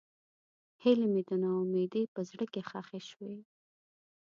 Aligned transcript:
هیلې 0.83 1.07
مې 1.13 1.21
د 1.29 1.31
نا 1.41 1.49
امیدۍ 1.61 2.03
په 2.13 2.21
زړه 2.29 2.45
کې 2.53 2.61
ښخې 2.69 2.99
شوې. 3.09 3.35